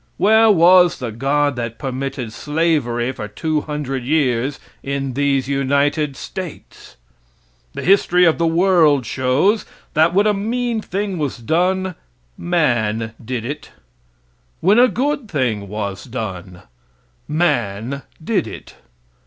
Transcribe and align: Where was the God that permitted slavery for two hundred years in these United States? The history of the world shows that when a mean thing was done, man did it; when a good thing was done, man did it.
Where 0.17 0.49
was 0.49 0.97
the 0.97 1.11
God 1.11 1.55
that 1.57 1.77
permitted 1.77 2.33
slavery 2.33 3.11
for 3.11 3.27
two 3.27 3.61
hundred 3.61 4.03
years 4.03 4.59
in 4.81 5.13
these 5.13 5.47
United 5.47 6.15
States? 6.15 6.97
The 7.73 7.83
history 7.83 8.25
of 8.25 8.39
the 8.39 8.47
world 8.47 9.05
shows 9.05 9.63
that 9.93 10.15
when 10.15 10.25
a 10.25 10.33
mean 10.33 10.81
thing 10.81 11.19
was 11.19 11.37
done, 11.37 11.93
man 12.35 13.13
did 13.23 13.45
it; 13.45 13.73
when 14.59 14.79
a 14.79 14.87
good 14.87 15.29
thing 15.29 15.67
was 15.67 16.05
done, 16.05 16.63
man 17.27 18.01
did 18.23 18.47
it. 18.47 18.73